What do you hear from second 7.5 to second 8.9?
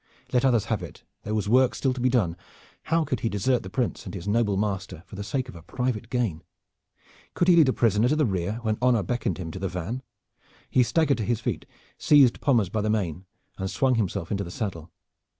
lead a prisoner to the rear when